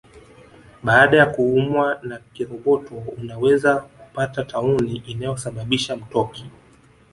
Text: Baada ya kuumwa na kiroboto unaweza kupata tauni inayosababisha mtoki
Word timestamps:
Baada 0.83 1.17
ya 1.17 1.25
kuumwa 1.25 1.99
na 2.03 2.19
kiroboto 2.33 2.95
unaweza 3.17 3.75
kupata 3.79 4.43
tauni 4.43 4.97
inayosababisha 4.97 5.95
mtoki 5.95 6.45